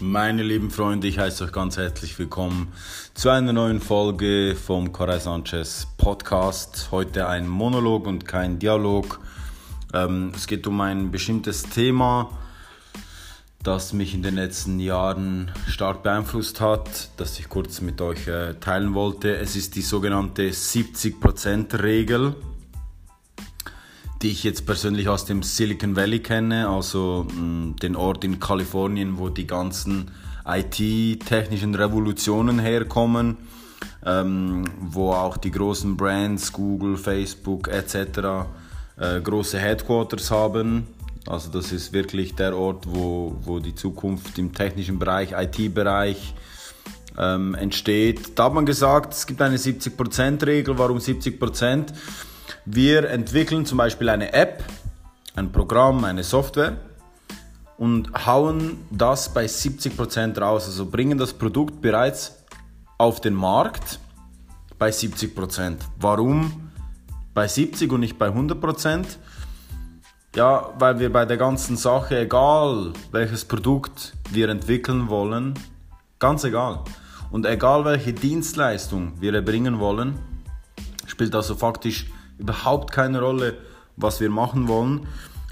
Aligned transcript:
Meine 0.00 0.44
lieben 0.44 0.70
Freunde, 0.70 1.08
ich 1.08 1.18
heiße 1.18 1.42
euch 1.42 1.50
ganz 1.50 1.76
herzlich 1.76 2.16
willkommen 2.20 2.72
zu 3.14 3.30
einer 3.30 3.52
neuen 3.52 3.80
Folge 3.80 4.54
vom 4.54 4.92
Corey 4.92 5.18
Sanchez 5.18 5.88
Podcast. 5.96 6.90
Heute 6.92 7.26
ein 7.26 7.48
Monolog 7.48 8.06
und 8.06 8.24
kein 8.24 8.60
Dialog. 8.60 9.18
Ähm, 9.92 10.30
es 10.36 10.46
geht 10.46 10.68
um 10.68 10.80
ein 10.82 11.10
bestimmtes 11.10 11.64
Thema, 11.64 12.30
das 13.64 13.92
mich 13.92 14.14
in 14.14 14.22
den 14.22 14.36
letzten 14.36 14.78
Jahren 14.78 15.50
stark 15.66 16.04
beeinflusst 16.04 16.60
hat, 16.60 17.10
das 17.16 17.36
ich 17.40 17.48
kurz 17.48 17.80
mit 17.80 18.00
euch 18.00 18.28
äh, 18.28 18.54
teilen 18.54 18.94
wollte. 18.94 19.34
Es 19.34 19.56
ist 19.56 19.74
die 19.74 19.82
sogenannte 19.82 20.48
70%-Regel 20.48 22.36
die 24.22 24.30
ich 24.30 24.42
jetzt 24.42 24.66
persönlich 24.66 25.08
aus 25.08 25.24
dem 25.24 25.42
Silicon 25.42 25.94
Valley 25.94 26.20
kenne, 26.20 26.68
also 26.68 27.26
mh, 27.28 27.40
mm, 27.40 27.76
den 27.76 27.96
Ort 27.96 28.24
in 28.24 28.40
Kalifornien, 28.40 29.18
wo 29.18 29.28
die 29.28 29.46
ganzen 29.46 30.10
IT-technischen 30.46 31.74
Revolutionen 31.74 32.58
herkommen, 32.58 33.36
ähm, 34.04 34.64
wo 34.80 35.12
auch 35.12 35.36
die 35.36 35.50
großen 35.50 35.96
Brands, 35.96 36.52
Google, 36.52 36.96
Facebook 36.96 37.68
etc. 37.68 38.48
Äh, 38.96 39.20
große 39.20 39.58
Headquarters 39.58 40.30
haben. 40.30 40.88
Also 41.26 41.50
das 41.50 41.72
ist 41.72 41.92
wirklich 41.92 42.34
der 42.34 42.56
Ort, 42.56 42.84
wo, 42.86 43.36
wo 43.42 43.58
die 43.58 43.74
Zukunft 43.74 44.38
im 44.38 44.54
technischen 44.54 44.98
Bereich, 44.98 45.32
IT-Bereich 45.32 46.34
ähm, 47.18 47.54
entsteht. 47.54 48.38
Da 48.38 48.44
hat 48.44 48.54
man 48.54 48.64
gesagt, 48.64 49.12
es 49.12 49.26
gibt 49.26 49.42
eine 49.42 49.58
70%-Regel. 49.58 50.78
Warum 50.78 50.98
70%? 50.98 51.92
Wir 52.70 53.08
entwickeln 53.08 53.64
zum 53.64 53.78
Beispiel 53.78 54.10
eine 54.10 54.34
App, 54.34 54.62
ein 55.34 55.50
Programm, 55.50 56.04
eine 56.04 56.22
Software 56.22 56.76
und 57.78 58.26
hauen 58.26 58.76
das 58.90 59.32
bei 59.32 59.46
70% 59.46 60.38
raus. 60.38 60.66
Also 60.66 60.84
bringen 60.84 61.16
das 61.16 61.32
Produkt 61.32 61.80
bereits 61.80 62.44
auf 62.98 63.22
den 63.22 63.32
Markt 63.32 63.98
bei 64.78 64.90
70%. 64.90 65.76
Warum 65.98 66.70
bei 67.32 67.48
70 67.48 67.90
und 67.90 68.00
nicht 68.00 68.18
bei 68.18 68.28
100%? 68.28 69.16
Ja, 70.36 70.68
weil 70.78 70.98
wir 70.98 71.10
bei 71.10 71.24
der 71.24 71.38
ganzen 71.38 71.78
Sache, 71.78 72.18
egal 72.18 72.92
welches 73.12 73.46
Produkt 73.46 74.12
wir 74.28 74.50
entwickeln 74.50 75.08
wollen, 75.08 75.54
ganz 76.18 76.44
egal, 76.44 76.80
und 77.30 77.46
egal 77.46 77.86
welche 77.86 78.12
Dienstleistung 78.12 79.14
wir 79.20 79.32
erbringen 79.32 79.78
wollen, 79.78 80.18
spielt 81.06 81.34
also 81.34 81.54
faktisch 81.54 82.08
überhaupt 82.38 82.92
keine 82.92 83.20
Rolle, 83.20 83.58
was 83.96 84.20
wir 84.20 84.30
machen 84.30 84.68
wollen. 84.68 85.06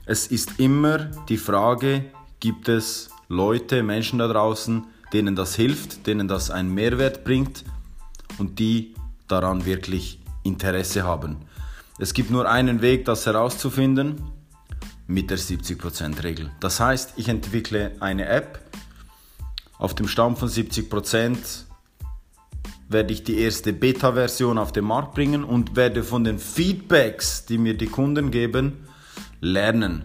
Es 0.05 0.27
ist 0.27 0.59
immer 0.59 0.99
die 1.29 1.37
Frage, 1.37 2.05
gibt 2.41 2.69
es 2.69 3.11
Leute, 3.29 3.83
Menschen 3.83 4.19
da 4.19 4.29
draußen, 4.29 4.87
denen 5.13 5.35
das 5.37 5.55
hilft, 5.55 6.07
denen 6.07 6.29
das 6.29 6.51
einen 6.51 6.73
Mehrwert 6.73 7.25
bringt 7.25 7.65
und 8.39 8.59
die 8.59 8.95
daran 9.29 9.65
wirklich 9.65 10.21
Interesse 10.43 11.05
haben. 11.05 11.39
Es 11.99 12.15
gibt 12.15 12.31
nur 12.31 12.49
einen 12.49 12.83
Weg, 12.83 13.05
das 13.05 13.27
herauszufinden, 13.27 14.23
mit 15.07 15.31
der 15.31 15.39
70%-Regel. 15.39 16.51
Das 16.61 16.81
heißt, 16.81 17.15
ich 17.17 17.29
entwickle 17.29 17.93
eine 18.01 18.27
App 18.27 18.61
auf 19.79 19.95
dem 19.95 20.09
Stamm 20.09 20.37
von 20.37 20.49
70%, 20.49 21.65
werde 22.89 23.13
ich 23.13 23.25
die 23.25 23.41
erste 23.41 23.73
Beta-Version 23.73 24.59
auf 24.59 24.73
den 24.73 24.85
Markt 24.85 25.15
bringen 25.15 25.45
und 25.45 25.77
werde 25.77 26.03
von 26.03 26.25
den 26.25 26.39
Feedbacks, 26.39 27.45
die 27.47 27.59
mir 27.59 27.75
die 27.75 27.87
Kunden 27.87 28.31
geben, 28.31 28.87
lernen 29.41 30.05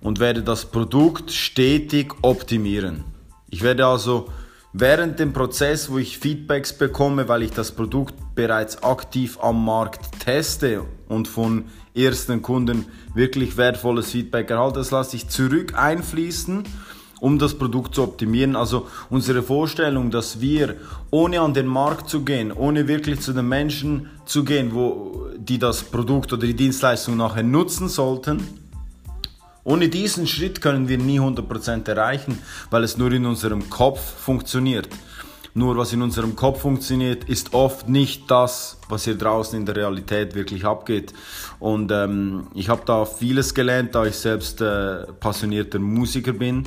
und 0.00 0.20
werde 0.20 0.42
das 0.42 0.66
Produkt 0.66 1.30
stetig 1.30 2.12
optimieren. 2.22 3.04
Ich 3.50 3.62
werde 3.62 3.86
also 3.86 4.28
während 4.72 5.18
dem 5.18 5.32
Prozess, 5.32 5.90
wo 5.90 5.98
ich 5.98 6.18
Feedbacks 6.18 6.72
bekomme, 6.72 7.28
weil 7.28 7.42
ich 7.42 7.50
das 7.50 7.72
Produkt 7.72 8.14
bereits 8.34 8.82
aktiv 8.82 9.38
am 9.40 9.64
Markt 9.64 10.20
teste 10.20 10.84
und 11.08 11.28
von 11.28 11.64
ersten 11.94 12.42
Kunden 12.42 12.86
wirklich 13.14 13.56
wertvolles 13.56 14.10
Feedback 14.10 14.50
erhalte, 14.50 14.78
das 14.78 14.90
lasse 14.90 15.16
ich 15.16 15.28
zurück 15.28 15.74
einfließen 15.74 16.64
um 17.20 17.38
das 17.38 17.54
Produkt 17.54 17.94
zu 17.94 18.02
optimieren. 18.02 18.56
Also 18.56 18.86
unsere 19.10 19.42
Vorstellung, 19.42 20.10
dass 20.10 20.40
wir 20.40 20.76
ohne 21.10 21.40
an 21.40 21.54
den 21.54 21.66
Markt 21.66 22.08
zu 22.08 22.22
gehen, 22.22 22.52
ohne 22.52 22.88
wirklich 22.88 23.20
zu 23.20 23.32
den 23.32 23.48
Menschen 23.48 24.10
zu 24.24 24.44
gehen, 24.44 24.74
wo, 24.74 25.26
die 25.36 25.58
das 25.58 25.82
Produkt 25.82 26.32
oder 26.32 26.46
die 26.46 26.54
Dienstleistung 26.54 27.16
nachher 27.16 27.42
nutzen 27.42 27.88
sollten, 27.88 28.42
ohne 29.64 29.88
diesen 29.88 30.26
Schritt 30.26 30.62
können 30.62 30.88
wir 30.88 30.96
nie 30.96 31.20
100% 31.20 31.88
erreichen, 31.88 32.38
weil 32.70 32.84
es 32.84 32.96
nur 32.96 33.12
in 33.12 33.26
unserem 33.26 33.68
Kopf 33.68 34.00
funktioniert. 34.00 34.88
Nur 35.52 35.76
was 35.76 35.92
in 35.92 36.02
unserem 36.02 36.36
Kopf 36.36 36.60
funktioniert, 36.60 37.24
ist 37.24 37.52
oft 37.52 37.88
nicht 37.88 38.30
das, 38.30 38.78
was 38.88 39.04
hier 39.04 39.16
draußen 39.16 39.58
in 39.58 39.66
der 39.66 39.76
Realität 39.76 40.34
wirklich 40.34 40.64
abgeht. 40.64 41.12
Und 41.58 41.90
ähm, 41.90 42.46
ich 42.54 42.68
habe 42.68 42.82
da 42.86 43.04
vieles 43.04 43.54
gelernt, 43.54 43.94
da 43.94 44.06
ich 44.06 44.14
selbst 44.14 44.60
äh, 44.60 45.04
passionierter 45.20 45.80
Musiker 45.80 46.32
bin 46.32 46.64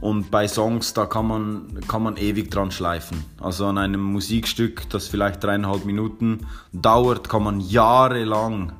und 0.00 0.30
bei 0.30 0.46
Songs, 0.48 0.92
da 0.92 1.06
kann 1.06 1.26
man, 1.26 1.80
kann 1.88 2.02
man 2.02 2.16
ewig 2.16 2.50
dran 2.50 2.70
schleifen. 2.70 3.24
Also 3.40 3.66
an 3.66 3.78
einem 3.78 4.02
Musikstück, 4.02 4.88
das 4.90 5.08
vielleicht 5.08 5.42
dreieinhalb 5.42 5.84
Minuten 5.84 6.46
dauert, 6.72 7.28
kann 7.28 7.42
man 7.42 7.60
jahrelang 7.60 8.72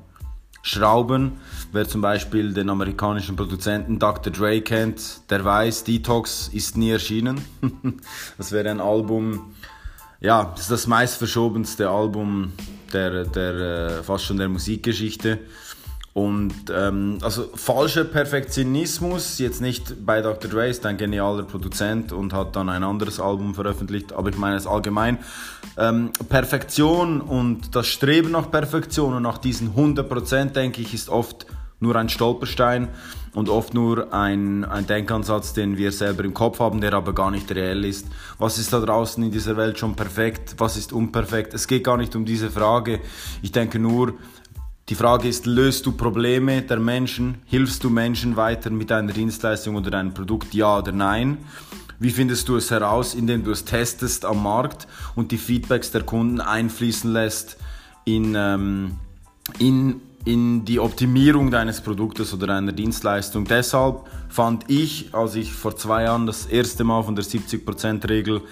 schrauben. 0.62 1.32
Wer 1.72 1.86
zum 1.86 2.00
Beispiel 2.00 2.52
den 2.54 2.70
amerikanischen 2.70 3.36
Produzenten 3.36 3.98
Dr. 3.98 4.32
Dre 4.32 4.60
kennt, 4.62 5.30
der 5.30 5.44
weiß, 5.44 5.84
Detox 5.84 6.48
ist 6.48 6.76
nie 6.76 6.90
erschienen. 6.90 7.40
das 8.38 8.50
wäre 8.50 8.70
ein 8.70 8.80
Album, 8.80 9.54
ja, 10.20 10.44
das 10.52 10.62
ist 10.62 10.70
das 10.70 10.86
meistverschobenste 10.86 11.88
Album 11.90 12.52
der, 12.92 13.24
der, 13.24 13.54
äh, 13.54 14.02
fast 14.02 14.24
schon 14.24 14.38
der 14.38 14.48
Musikgeschichte. 14.48 15.40
Und 16.14 16.54
ähm, 16.72 17.18
also 17.22 17.50
falscher 17.56 18.04
Perfektionismus, 18.04 19.40
jetzt 19.40 19.60
nicht 19.60 20.06
bei 20.06 20.22
Dr. 20.22 20.48
Dre, 20.48 20.68
ist 20.68 20.86
ein 20.86 20.96
genialer 20.96 21.42
Produzent 21.42 22.12
und 22.12 22.32
hat 22.32 22.54
dann 22.54 22.68
ein 22.68 22.84
anderes 22.84 23.18
Album 23.18 23.52
veröffentlicht, 23.52 24.12
aber 24.12 24.30
ich 24.30 24.38
meine 24.38 24.54
es 24.54 24.68
allgemein. 24.68 25.18
Ähm, 25.76 26.12
Perfektion 26.28 27.20
und 27.20 27.74
das 27.74 27.88
Streben 27.88 28.30
nach 28.30 28.52
Perfektion 28.52 29.14
und 29.14 29.24
nach 29.24 29.38
diesen 29.38 29.74
100% 29.74 30.52
denke 30.52 30.82
ich 30.82 30.94
ist 30.94 31.08
oft 31.08 31.46
nur 31.80 31.96
ein 31.96 32.08
Stolperstein 32.08 32.90
und 33.34 33.48
oft 33.48 33.74
nur 33.74 34.14
ein, 34.14 34.64
ein 34.64 34.86
Denkansatz, 34.86 35.52
den 35.52 35.76
wir 35.76 35.90
selber 35.90 36.24
im 36.24 36.32
Kopf 36.32 36.60
haben, 36.60 36.80
der 36.80 36.92
aber 36.92 37.12
gar 37.12 37.32
nicht 37.32 37.50
reell 37.52 37.84
ist. 37.84 38.06
Was 38.38 38.58
ist 38.58 38.72
da 38.72 38.78
draußen 38.78 39.22
in 39.24 39.32
dieser 39.32 39.56
Welt 39.56 39.80
schon 39.80 39.96
perfekt? 39.96 40.54
Was 40.58 40.76
ist 40.76 40.92
unperfekt? 40.92 41.54
Es 41.54 41.66
geht 41.66 41.82
gar 41.82 41.96
nicht 41.96 42.14
um 42.14 42.24
diese 42.24 42.50
Frage. 42.50 43.00
Ich 43.42 43.50
denke 43.50 43.80
nur, 43.80 44.14
die 44.90 44.94
Frage 44.94 45.28
ist, 45.28 45.46
löst 45.46 45.86
du 45.86 45.92
Probleme 45.92 46.60
der 46.60 46.78
Menschen? 46.78 47.36
Hilfst 47.46 47.82
du 47.84 47.88
Menschen 47.88 48.36
weiter 48.36 48.68
mit 48.68 48.90
deiner 48.90 49.12
Dienstleistung 49.12 49.76
oder 49.76 49.90
deinem 49.90 50.12
Produkt? 50.12 50.52
Ja 50.52 50.78
oder 50.78 50.92
nein? 50.92 51.38
Wie 51.98 52.10
findest 52.10 52.48
du 52.48 52.56
es 52.56 52.70
heraus, 52.70 53.14
indem 53.14 53.44
du 53.44 53.50
es 53.50 53.64
testest 53.64 54.26
am 54.26 54.42
Markt 54.42 54.86
und 55.14 55.32
die 55.32 55.38
Feedbacks 55.38 55.90
der 55.90 56.02
Kunden 56.02 56.40
einfließen 56.42 57.10
lässt 57.10 57.56
in, 58.04 58.34
ähm, 58.36 58.98
in, 59.58 60.02
in 60.26 60.66
die 60.66 60.80
Optimierung 60.80 61.50
deines 61.50 61.80
Produktes 61.80 62.34
oder 62.34 62.48
deiner 62.48 62.72
Dienstleistung? 62.72 63.46
Deshalb 63.46 64.00
fand 64.28 64.64
ich, 64.68 65.14
als 65.14 65.34
ich 65.34 65.54
vor 65.54 65.76
zwei 65.76 66.02
Jahren 66.02 66.26
das 66.26 66.44
erste 66.44 66.84
Mal 66.84 67.02
von 67.04 67.16
der 67.16 67.24
70%-Regel 67.24 68.42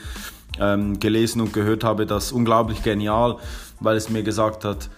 ähm, 0.59 0.99
gelesen 0.99 1.43
und 1.43 1.53
gehört 1.53 1.85
habe, 1.85 2.07
das 2.07 2.33
unglaublich 2.33 2.83
genial, 2.83 3.37
weil 3.81 3.99
es 3.99 4.09
mir 4.09 4.23
gesagt 4.23 4.65
hat, 4.65 4.89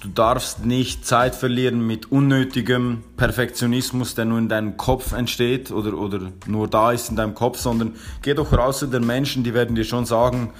Du 0.00 0.08
darfst 0.08 0.64
nicht 0.64 1.06
Zeit 1.06 1.34
verlieren 1.34 1.86
mit 1.86 2.12
unnötigem 2.12 3.02
Perfektionismus, 3.16 4.14
der 4.14 4.26
nur 4.26 4.38
in 4.38 4.48
deinem 4.48 4.76
Kopf 4.76 5.12
entsteht 5.12 5.70
oder, 5.70 5.94
oder 5.94 6.32
nur 6.46 6.68
da 6.68 6.92
ist 6.92 7.08
in 7.08 7.16
deinem 7.16 7.34
Kopf, 7.34 7.58
sondern 7.58 7.94
geh 8.22 8.34
doch 8.34 8.52
raus 8.52 8.80
zu 8.80 8.86
den 8.86 9.06
Menschen, 9.06 9.44
die 9.44 9.54
werden 9.54 9.74
dir 9.74 9.84
schon 9.84 10.04
sagen, 10.04 10.52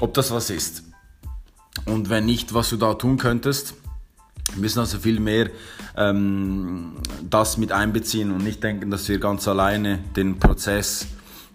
ob 0.00 0.14
das 0.14 0.30
was 0.30 0.50
ist. 0.50 0.82
Und 1.86 2.10
wenn 2.10 2.26
nicht, 2.26 2.54
was 2.54 2.70
du 2.70 2.76
da 2.76 2.94
tun 2.94 3.18
könntest. 3.18 3.74
Wir 4.54 4.62
müssen 4.62 4.80
also 4.80 4.98
viel 4.98 5.20
mehr 5.20 5.50
ähm, 5.96 6.94
das 7.28 7.58
mit 7.58 7.70
einbeziehen 7.70 8.32
und 8.32 8.42
nicht 8.42 8.62
denken, 8.64 8.90
dass 8.90 9.08
wir 9.08 9.18
ganz 9.18 9.46
alleine 9.46 9.98
den 10.16 10.38
Prozess 10.38 11.06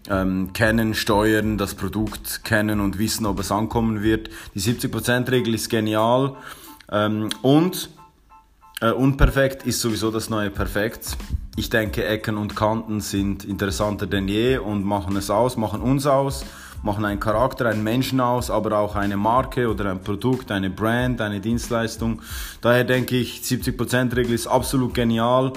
ähm, 0.09 0.53
kennen, 0.53 0.93
steuern, 0.93 1.57
das 1.57 1.75
Produkt 1.75 2.43
kennen 2.43 2.79
und 2.79 2.99
wissen, 2.99 3.25
ob 3.25 3.39
es 3.39 3.51
ankommen 3.51 4.03
wird. 4.03 4.29
Die 4.53 4.59
70%-Regel 4.59 5.53
ist 5.53 5.69
genial. 5.69 6.35
Ähm, 6.93 7.29
und 7.41 7.89
äh, 8.79 8.91
unperfekt 8.91 9.65
ist 9.65 9.81
sowieso 9.81 10.11
das 10.11 10.29
neue 10.29 10.51
Perfekt. 10.51 11.17
Ich 11.55 11.69
denke, 11.69 12.05
Ecken 12.05 12.37
und 12.37 12.55
Kanten 12.55 13.01
sind 13.01 13.43
interessanter 13.45 14.07
denn 14.07 14.27
je 14.27 14.57
und 14.57 14.85
machen 14.85 15.15
es 15.17 15.29
aus, 15.29 15.57
machen 15.57 15.81
uns 15.81 16.05
aus, 16.05 16.45
machen 16.83 17.05
einen 17.05 17.19
Charakter, 17.19 17.67
einen 17.67 17.83
Menschen 17.83 18.19
aus, 18.19 18.51
aber 18.51 18.77
auch 18.77 18.95
eine 18.95 19.17
Marke 19.17 19.69
oder 19.69 19.89
ein 19.89 20.01
Produkt, 20.01 20.51
eine 20.51 20.69
Brand, 20.69 21.21
eine 21.21 21.39
Dienstleistung. 21.39 22.21
Daher 22.61 22.83
denke 22.83 23.17
ich, 23.17 23.41
70%-Regel 23.41 24.33
ist 24.33 24.47
absolut 24.47 24.93
genial. 24.93 25.53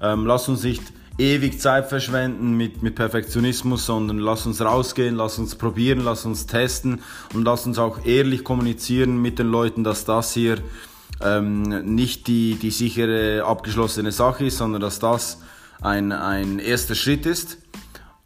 Ähm, 0.00 0.26
lass 0.26 0.48
uns 0.48 0.62
nicht 0.62 0.82
ewig 1.18 1.60
Zeit 1.60 1.88
verschwenden 1.88 2.56
mit, 2.56 2.82
mit 2.82 2.94
Perfektionismus, 2.94 3.86
sondern 3.86 4.18
lass 4.18 4.46
uns 4.46 4.60
rausgehen, 4.60 5.14
lass 5.14 5.38
uns 5.38 5.54
probieren, 5.54 6.00
lass 6.00 6.24
uns 6.26 6.46
testen 6.46 7.00
und 7.32 7.44
lass 7.44 7.66
uns 7.66 7.78
auch 7.78 8.04
ehrlich 8.04 8.44
kommunizieren 8.44 9.20
mit 9.20 9.38
den 9.38 9.48
Leuten, 9.48 9.84
dass 9.84 10.04
das 10.04 10.34
hier 10.34 10.58
ähm, 11.22 11.62
nicht 11.94 12.26
die, 12.26 12.56
die 12.56 12.70
sichere 12.70 13.44
abgeschlossene 13.44 14.12
Sache 14.12 14.46
ist, 14.46 14.58
sondern 14.58 14.80
dass 14.80 14.98
das 14.98 15.40
ein, 15.80 16.12
ein 16.12 16.58
erster 16.58 16.94
Schritt 16.94 17.26
ist 17.26 17.58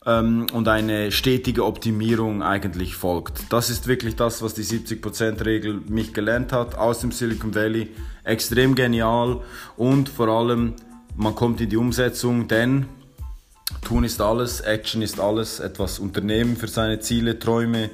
ähm, 0.06 0.46
und 0.52 0.66
eine 0.66 1.12
stetige 1.12 1.64
Optimierung 1.64 2.42
eigentlich 2.42 2.96
folgt. 2.96 3.52
Das 3.52 3.70
ist 3.70 3.86
wirklich 3.86 4.16
das, 4.16 4.42
was 4.42 4.54
die 4.54 4.64
70%-Regel 4.64 5.82
mich 5.88 6.12
gelernt 6.12 6.52
hat 6.52 6.76
aus 6.76 7.00
dem 7.00 7.12
Silicon 7.12 7.54
Valley. 7.54 7.88
Extrem 8.24 8.74
genial 8.74 9.40
und 9.76 10.08
vor 10.08 10.28
allem 10.28 10.74
man 11.16 11.34
kommt 11.34 11.60
in 11.60 11.68
die 11.68 11.76
Umsetzung, 11.76 12.48
denn 12.48 12.86
Tun 13.82 14.04
ist 14.04 14.20
alles, 14.20 14.60
Action 14.60 15.02
ist 15.02 15.20
alles, 15.20 15.60
etwas 15.60 15.98
unternehmen 15.98 16.56
für 16.56 16.68
seine 16.68 17.00
Ziele, 17.00 17.38
Träume, 17.38 17.90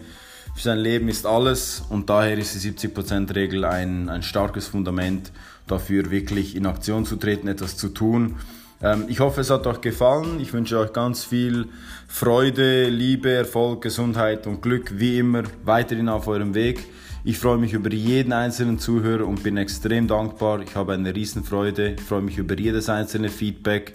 für 0.54 0.62
sein 0.62 0.78
Leben 0.78 1.08
ist 1.08 1.26
alles 1.26 1.82
und 1.90 2.08
daher 2.08 2.38
ist 2.38 2.54
die 2.54 2.70
70%-Regel 2.70 3.64
ein, 3.64 4.08
ein 4.08 4.22
starkes 4.22 4.66
Fundament 4.66 5.32
dafür, 5.66 6.10
wirklich 6.10 6.56
in 6.56 6.66
Aktion 6.66 7.04
zu 7.04 7.16
treten, 7.16 7.48
etwas 7.48 7.76
zu 7.76 7.88
tun. 7.88 8.36
Ähm, 8.82 9.06
ich 9.08 9.20
hoffe, 9.20 9.40
es 9.40 9.50
hat 9.50 9.66
euch 9.66 9.80
gefallen. 9.80 10.40
Ich 10.40 10.52
wünsche 10.52 10.78
euch 10.78 10.92
ganz 10.92 11.24
viel 11.24 11.68
Freude, 12.08 12.88
Liebe, 12.88 13.30
Erfolg, 13.30 13.82
Gesundheit 13.82 14.46
und 14.46 14.62
Glück, 14.62 14.98
wie 14.98 15.18
immer, 15.18 15.44
weiterhin 15.64 16.08
auf 16.08 16.28
eurem 16.28 16.54
Weg. 16.54 16.84
Ich 17.24 17.38
freue 17.38 17.58
mich 17.58 17.72
über 17.72 17.90
jeden 17.90 18.32
einzelnen 18.32 18.78
Zuhörer 18.78 19.26
und 19.26 19.42
bin 19.42 19.56
extrem 19.56 20.06
dankbar. 20.06 20.60
Ich 20.60 20.76
habe 20.76 20.92
eine 20.92 21.12
Riesenfreude. 21.14 21.94
Ich 21.94 22.02
freue 22.02 22.22
mich 22.22 22.38
über 22.38 22.56
jedes 22.56 22.88
einzelne 22.88 23.30
Feedback. 23.30 23.94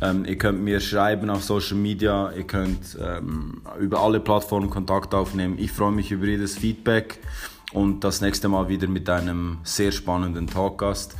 Ähm, 0.00 0.24
ihr 0.24 0.38
könnt 0.38 0.62
mir 0.62 0.80
schreiben 0.80 1.28
auf 1.28 1.44
Social 1.44 1.76
Media, 1.76 2.32
ihr 2.32 2.44
könnt 2.44 2.96
ähm, 2.98 3.60
über 3.78 4.00
alle 4.00 4.20
Plattformen 4.20 4.70
Kontakt 4.70 5.14
aufnehmen. 5.14 5.58
Ich 5.58 5.70
freue 5.70 5.92
mich 5.92 6.10
über 6.10 6.24
jedes 6.24 6.56
Feedback 6.56 7.18
und 7.74 8.04
das 8.04 8.20
nächste 8.22 8.48
Mal 8.48 8.68
wieder 8.68 8.88
mit 8.88 9.08
einem 9.10 9.58
sehr 9.64 9.92
spannenden 9.92 10.46
Talkgast. 10.46 11.14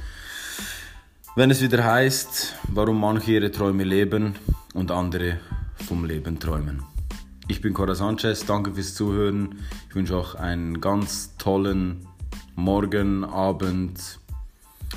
Wenn 1.34 1.50
es 1.50 1.62
wieder 1.62 1.82
heißt, 1.82 2.56
warum 2.74 3.00
manche 3.00 3.32
ihre 3.32 3.50
Träume 3.50 3.84
leben 3.84 4.34
und 4.74 4.90
andere 4.90 5.40
vom 5.88 6.04
Leben 6.04 6.38
träumen. 6.38 6.82
Ich 7.48 7.62
bin 7.62 7.72
Cora 7.72 7.94
Sanchez, 7.94 8.44
danke 8.44 8.74
fürs 8.74 8.94
Zuhören. 8.94 9.54
Ich 9.88 9.94
wünsche 9.94 10.18
euch 10.18 10.34
einen 10.34 10.82
ganz 10.82 11.34
tollen 11.38 12.06
Morgen, 12.54 13.24
Abend, 13.24 14.18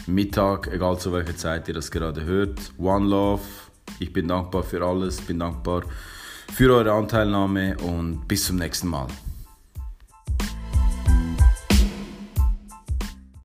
Mittag, 0.08 0.68
egal 0.74 1.00
zu 1.00 1.14
welcher 1.14 1.38
Zeit 1.38 1.70
ihr 1.70 1.74
das 1.74 1.90
gerade 1.90 2.26
hört. 2.26 2.60
One 2.78 3.08
Love. 3.08 3.44
Ich 4.00 4.12
bin 4.12 4.28
dankbar 4.28 4.64
für 4.64 4.86
alles, 4.86 5.22
bin 5.22 5.40
dankbar 5.40 5.84
für 6.52 6.76
eure 6.76 6.92
Anteilnahme 6.92 7.78
und 7.78 8.28
bis 8.28 8.44
zum 8.44 8.58
nächsten 8.58 8.90
Mal. 8.90 9.08